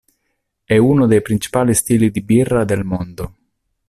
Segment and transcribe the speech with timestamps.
[0.63, 3.35] È uno dei principali stili di birra del mondo.